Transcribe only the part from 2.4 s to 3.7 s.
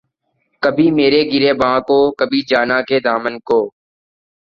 جاناں کے دامن کو